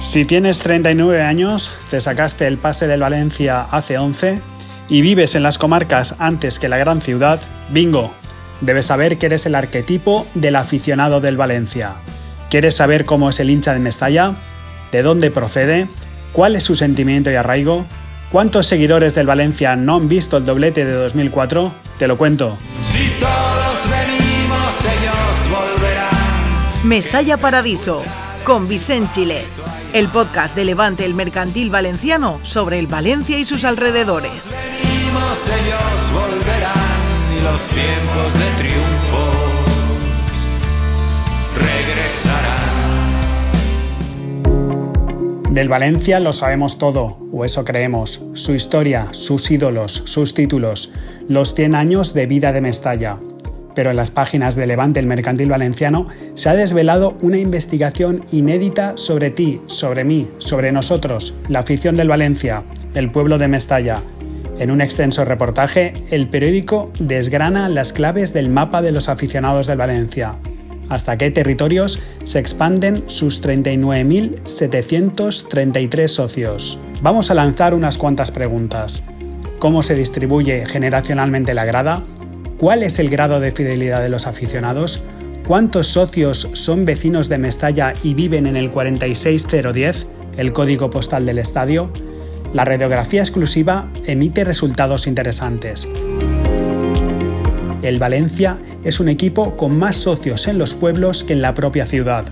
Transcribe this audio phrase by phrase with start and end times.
[0.00, 4.40] Si tienes 39 años, te sacaste el pase del Valencia hace 11
[4.88, 7.38] y vives en las comarcas antes que la gran ciudad,
[7.68, 8.10] bingo.
[8.62, 11.96] Debes saber que eres el arquetipo del aficionado del Valencia.
[12.48, 14.36] ¿Quieres saber cómo es el hincha de Mestalla?
[14.90, 15.86] ¿De dónde procede?
[16.32, 17.84] ¿Cuál es su sentimiento y arraigo?
[18.32, 21.74] ¿Cuántos seguidores del Valencia no han visto el doblete de 2004?
[21.98, 22.56] Te lo cuento.
[22.82, 26.08] Si todos venimos, ellos volverán.
[26.84, 28.02] Mestalla Paradiso,
[28.44, 29.46] con Vicente Chile,
[29.92, 34.48] el podcast de Levante el Mercantil Valenciano sobre el Valencia y sus alrededores.
[34.50, 37.00] Venimos, ellos volverán.
[37.36, 39.32] Y los tiempos de triunfo
[41.56, 42.70] regresarán.
[45.54, 48.22] Del Valencia lo sabemos todo, o eso creemos.
[48.34, 50.92] Su historia, sus ídolos, sus títulos,
[51.28, 53.18] los 100 años de vida de Mestalla.
[53.74, 58.94] Pero en las páginas de Levante el Mercantil Valenciano se ha desvelado una investigación inédita
[58.96, 64.02] sobre ti, sobre mí, sobre nosotros, la afición del Valencia, el pueblo de Mestalla.
[64.58, 69.78] En un extenso reportaje, el periódico desgrana las claves del mapa de los aficionados del
[69.78, 70.34] Valencia.
[70.90, 76.78] Hasta qué territorios se expanden sus 39.733 socios.
[77.00, 79.04] Vamos a lanzar unas cuantas preguntas.
[79.60, 82.02] ¿Cómo se distribuye generacionalmente la grada?
[82.60, 85.02] ¿Cuál es el grado de fidelidad de los aficionados?
[85.48, 91.38] ¿Cuántos socios son vecinos de Mestalla y viven en el 46010, el código postal del
[91.38, 91.90] estadio?
[92.52, 95.88] La radiografía exclusiva emite resultados interesantes.
[97.80, 101.86] El Valencia es un equipo con más socios en los pueblos que en la propia
[101.86, 102.26] ciudad.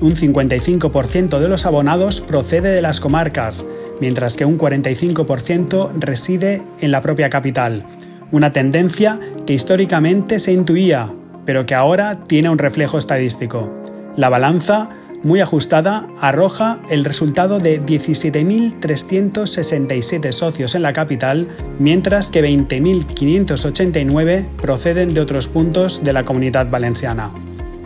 [0.00, 3.66] Un 55% de los abonados procede de las comarcas,
[4.00, 7.84] mientras que un 45% reside en la propia capital,
[8.32, 11.10] una tendencia que históricamente se intuía,
[11.44, 13.72] pero que ahora tiene un reflejo estadístico.
[14.16, 14.90] La balanza,
[15.22, 21.46] muy ajustada, arroja el resultado de 17.367 socios en la capital,
[21.78, 27.30] mientras que 20.589 proceden de otros puntos de la comunidad valenciana.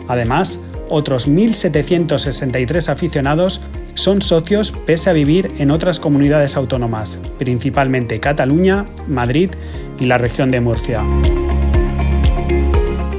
[0.07, 0.59] Además,
[0.89, 3.61] otros 1.763 aficionados
[3.99, 9.51] son socios pese a vivir en otras comunidades autónomas, principalmente Cataluña, Madrid
[9.99, 11.03] y la región de Murcia.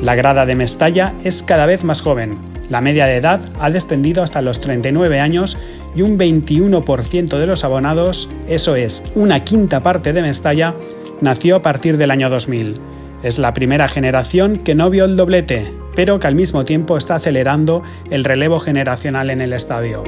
[0.03, 2.39] La grada de Mestalla es cada vez más joven.
[2.71, 5.59] La media de edad ha descendido hasta los 39 años
[5.95, 10.75] y un 21% de los abonados, eso es, una quinta parte de Mestalla,
[11.21, 12.75] nació a partir del año 2000.
[13.23, 17.17] Es la primera generación que no vio el doblete, pero que al mismo tiempo está
[17.17, 20.05] acelerando el relevo generacional en el estadio.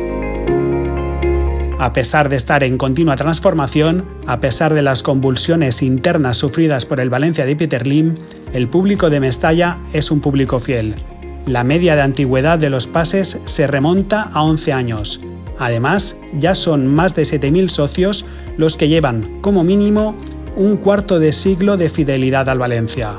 [1.83, 7.01] A pesar de estar en continua transformación, a pesar de las convulsiones internas sufridas por
[7.01, 8.15] el Valencia de Peter Lim,
[8.53, 10.95] el público de Mestalla es un público fiel.
[11.45, 15.21] La media de antigüedad de los pases se remonta a 11 años.
[15.59, 18.27] Además, ya son más de 7.000 socios
[18.57, 20.15] los que llevan, como mínimo,
[20.55, 23.19] un cuarto de siglo de fidelidad al Valencia.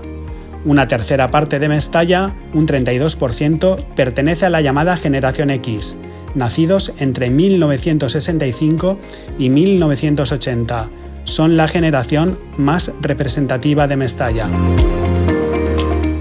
[0.63, 5.97] Una tercera parte de Mestalla, un 32%, pertenece a la llamada Generación X,
[6.35, 8.97] nacidos entre 1965
[9.37, 10.89] y 1980.
[11.25, 14.49] Son la generación más representativa de Mestalla.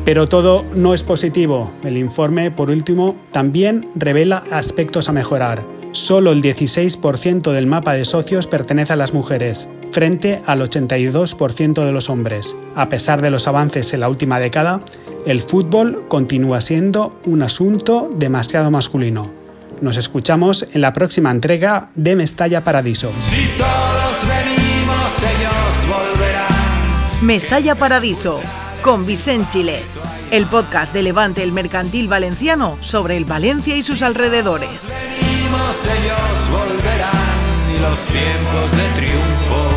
[0.04, 1.70] Pero todo no es positivo.
[1.84, 5.64] El informe, por último, también revela aspectos a mejorar.
[5.92, 11.92] Solo el 16% del mapa de socios pertenece a las mujeres, frente al 82% de
[11.92, 12.56] los hombres.
[12.74, 14.80] A pesar de los avances en la última década,
[15.26, 19.41] el fútbol continúa siendo un asunto demasiado masculino.
[19.82, 23.10] Nos escuchamos en la próxima entrega de Mestalla Paradiso.
[23.20, 26.46] Si todos venimos, ellos volverán.
[27.20, 28.40] Mestalla Paradiso,
[28.80, 29.82] con Vicente Chile,
[30.30, 34.86] el podcast de Levante el Mercantil Valenciano sobre el Valencia y sus alrededores.
[34.86, 39.68] Venimos, ellos volverán y los tiempos de triunfo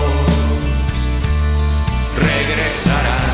[2.15, 3.24] regresarán.